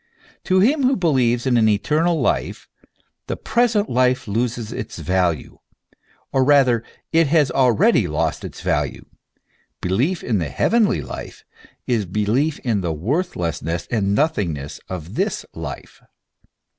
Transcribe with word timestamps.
To 0.45 0.59
him 0.61 0.81
who 0.81 0.95
believes 0.95 1.45
in 1.45 1.57
an 1.57 1.69
eternal 1.69 2.13
heavenly 2.15 2.45
life, 2.49 2.67
the 3.27 3.37
present 3.37 3.87
life 3.87 4.27
loses 4.27 4.71
its 4.71 4.97
value, 4.97 5.59
or 6.31 6.43
rather, 6.43 6.83
it 7.13 7.27
has 7.27 7.51
already 7.51 8.07
lost 8.07 8.43
its 8.43 8.61
value: 8.61 9.05
belief 9.79 10.23
in 10.23 10.39
the 10.39 10.49
heavenly 10.49 11.01
life 11.03 11.43
is 11.85 12.07
belief 12.07 12.57
in 12.61 12.81
the 12.81 12.91
worthlessness 12.93 13.85
and 13.91 14.15
nothingness 14.15 14.79
of 14.89 15.13
this 15.13 15.45
life. 15.53 16.01